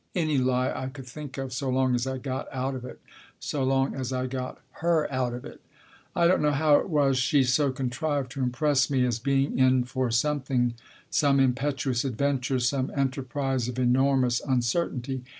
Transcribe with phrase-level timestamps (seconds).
[0.15, 2.99] Any lie I could think of, so long as I got out of it.
[3.39, 5.61] So long as I got her out of it.
[6.15, 9.83] I don't know how it was she so contrived to impress me as being in
[9.83, 10.73] for something,
[11.11, 15.23] some impetuous adventure, some enterprise of enormous uncertainty.